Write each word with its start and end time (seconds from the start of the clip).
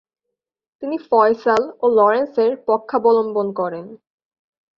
তিনি 0.83 0.97
ফয়সাল 1.07 1.63
ও 1.81 1.85
লরেন্সের 1.97 2.51
পক্ষাবলম্বন 2.67 3.47
করেন। 3.53 3.85